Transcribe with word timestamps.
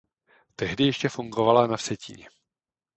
Tehdy 0.55 0.83
ještě 0.85 1.09
fungovala 1.09 1.67
na 1.67 1.77
Vsetíně. 1.77 2.27